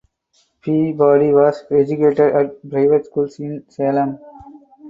[0.63, 4.17] Peabody was educated at private schools in Salem.